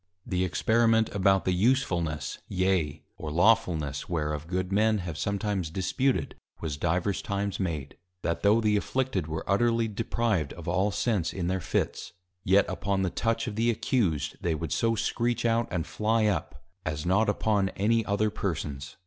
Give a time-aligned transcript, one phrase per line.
[0.25, 6.75] _The Experiment about the Usefulness, yea, or Lawfulness whereof Good Men have sometimes disputed, was
[6.75, 11.61] divers Times made, That tho' the Afflicted were utterly deprived of all sense in their
[11.61, 16.25] Fits, yet upon the Touch of the Accused, they would so screech out, and fly
[16.25, 18.95] up, as not upon any other persons.